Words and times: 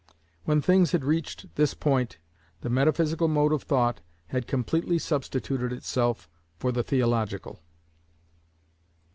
When 0.45 0.61
things 0.63 0.93
had 0.93 1.03
reached 1.05 1.53
this 1.57 1.75
point, 1.75 2.17
the 2.61 2.71
metaphysical 2.71 3.27
mode 3.27 3.53
of 3.53 3.61
thought, 3.61 4.01
had 4.29 4.47
completely 4.47 4.97
substituted 4.97 5.71
itself 5.71 6.27
for 6.57 6.71
the 6.71 6.81
theological. 6.81 7.61